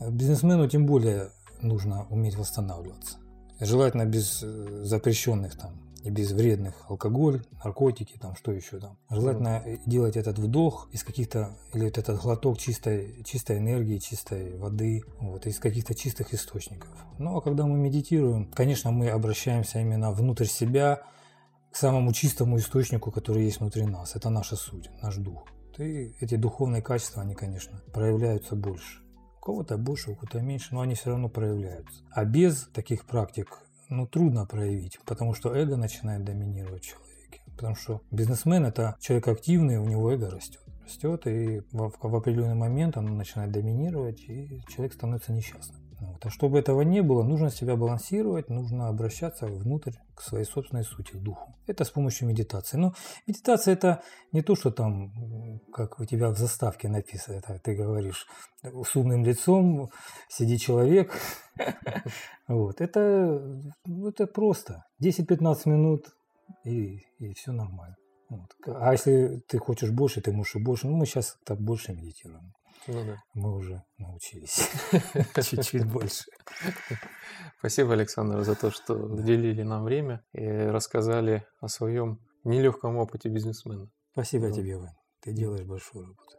э, 0.00 0.10
бизнесмену 0.10 0.68
тем 0.68 0.86
более 0.86 1.28
нужно 1.62 2.06
уметь 2.10 2.36
восстанавливаться. 2.36 3.18
Желательно 3.60 4.04
без 4.04 4.42
э, 4.42 4.84
запрещенных 4.84 5.56
там 5.56 5.80
и 6.06 6.10
без 6.10 6.30
вредных 6.30 6.74
алкоголь, 6.88 7.42
наркотики, 7.64 8.16
там 8.16 8.36
что 8.36 8.52
еще 8.52 8.78
там. 8.78 8.96
Желательно 9.10 9.62
mm. 9.64 9.80
делать 9.86 10.16
этот 10.16 10.38
вдох 10.38 10.88
из 10.92 11.02
каких-то, 11.02 11.56
или 11.74 11.84
вот 11.84 11.98
этот 11.98 12.20
глоток 12.20 12.58
чистой, 12.58 13.24
чистой 13.24 13.58
энергии, 13.58 13.98
чистой 13.98 14.56
воды, 14.56 15.02
вот, 15.18 15.46
из 15.46 15.58
каких-то 15.58 15.96
чистых 15.96 16.32
источников. 16.32 16.90
Ну 17.18 17.36
а 17.36 17.40
когда 17.40 17.66
мы 17.66 17.76
медитируем, 17.76 18.52
конечно, 18.52 18.92
мы 18.92 19.08
обращаемся 19.08 19.80
именно 19.80 20.12
внутрь 20.12 20.46
себя, 20.46 21.02
к 21.72 21.76
самому 21.76 22.12
чистому 22.12 22.56
источнику, 22.58 23.10
который 23.10 23.44
есть 23.44 23.60
внутри 23.60 23.84
нас. 23.84 24.14
Это 24.14 24.30
наша 24.30 24.56
суть, 24.56 24.88
наш 25.02 25.16
дух. 25.16 25.44
И 25.76 26.14
эти 26.20 26.36
духовные 26.36 26.82
качества, 26.82 27.22
они, 27.22 27.34
конечно, 27.34 27.82
проявляются 27.92 28.54
больше 28.54 29.05
кого-то 29.46 29.78
больше, 29.78 30.10
у 30.10 30.14
кого-то 30.16 30.40
меньше, 30.40 30.74
но 30.74 30.80
они 30.80 30.96
все 30.96 31.10
равно 31.10 31.28
проявляются. 31.28 32.02
А 32.10 32.24
без 32.24 32.68
таких 32.72 33.06
практик 33.06 33.60
ну, 33.88 34.04
трудно 34.04 34.44
проявить, 34.44 34.98
потому 35.04 35.34
что 35.34 35.54
эго 35.54 35.76
начинает 35.76 36.24
доминировать 36.24 36.82
в 36.82 36.88
человеке. 36.88 37.42
Потому 37.54 37.76
что 37.76 38.02
бизнесмен– 38.10 38.64
это 38.66 38.96
человек 38.98 39.28
активный, 39.28 39.78
у 39.78 39.86
него 39.86 40.12
эго 40.12 40.30
растет. 40.30 40.60
Растет, 40.84 41.28
и 41.28 41.60
в, 41.70 41.92
в 41.96 42.16
определенный 42.16 42.56
момент 42.56 42.96
оно 42.96 43.14
начинает 43.14 43.52
доминировать, 43.52 44.20
и 44.28 44.60
человек 44.68 44.94
становится 44.94 45.32
несчастным. 45.32 45.80
Вот. 46.00 46.26
А 46.26 46.30
чтобы 46.30 46.58
этого 46.58 46.82
не 46.82 47.00
было, 47.00 47.22
нужно 47.22 47.50
себя 47.50 47.74
балансировать, 47.76 48.50
нужно 48.50 48.88
обращаться 48.88 49.46
внутрь 49.46 49.92
к 50.14 50.20
своей 50.20 50.44
собственной 50.44 50.84
сути, 50.84 51.12
к 51.12 51.22
духу. 51.22 51.54
Это 51.66 51.84
с 51.84 51.90
помощью 51.90 52.28
медитации. 52.28 52.76
Но 52.76 52.94
медитация 53.26 53.72
это 53.72 54.02
не 54.32 54.42
то, 54.42 54.54
что 54.56 54.70
там, 54.70 55.60
как 55.72 55.98
у 55.98 56.04
тебя 56.04 56.30
в 56.30 56.36
заставке 56.36 56.88
написано, 56.88 57.36
это 57.36 57.58
ты 57.58 57.74
говоришь, 57.74 58.26
с 58.62 58.96
умным 58.96 59.24
лицом 59.24 59.90
сидит 60.28 60.60
человек. 60.60 61.12
Вот. 62.48 62.80
Это, 62.80 63.42
это 64.06 64.26
просто. 64.26 64.84
10-15 65.02 65.68
минут 65.68 66.14
и, 66.64 67.02
и 67.18 67.34
все 67.34 67.50
нормально. 67.50 67.96
Вот. 68.28 68.50
А 68.66 68.92
если 68.92 69.42
ты 69.48 69.58
хочешь 69.58 69.90
больше, 69.90 70.20
ты 70.20 70.32
можешь 70.32 70.54
и 70.54 70.58
больше. 70.60 70.86
Ну, 70.86 70.96
мы 70.96 71.06
сейчас 71.06 71.38
так 71.44 71.60
больше 71.60 71.92
медитируем. 71.92 72.52
Ну 72.86 73.04
да. 73.04 73.22
Мы 73.34 73.54
уже 73.54 73.82
научились 73.98 74.70
чуть-чуть 75.34 75.84
больше. 75.86 76.24
Спасибо, 77.58 77.94
Александр, 77.94 78.42
за 78.42 78.54
то, 78.54 78.70
что 78.70 78.94
уделили 78.94 79.62
нам 79.62 79.84
время 79.84 80.24
и 80.32 80.46
рассказали 80.46 81.46
о 81.60 81.68
своем 81.68 82.20
нелегком 82.44 82.96
опыте 82.96 83.28
бизнесмена. 83.28 83.90
Спасибо 84.12 84.52
тебе, 84.52 84.76
Вань. 84.76 84.94
Ты 85.20 85.32
делаешь 85.32 85.66
большую 85.66 86.06
работу. 86.06 86.36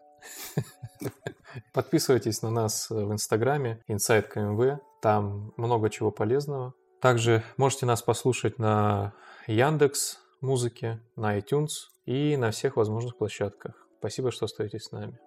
Подписывайтесь 1.74 2.42
на 2.42 2.50
нас 2.50 2.90
в 2.90 3.12
Инстаграме 3.12 3.84
Inside 3.90 4.24
КМВ. 4.24 4.80
Там 5.02 5.54
много 5.58 5.90
чего 5.90 6.12
полезного. 6.12 6.74
Также 7.02 7.44
можете 7.58 7.86
нас 7.86 8.02
послушать 8.02 8.58
на 8.58 9.14
Яндекс 9.48 10.20
музыке, 10.42 11.00
на 11.16 11.38
iTunes 11.38 11.90
и 12.06 12.38
на 12.38 12.52
всех 12.52 12.78
возможных 12.78 13.18
площадках. 13.18 13.88
Спасибо, 14.00 14.32
что 14.32 14.46
остаетесь 14.46 14.84
с 14.84 14.92
нами. 14.92 15.20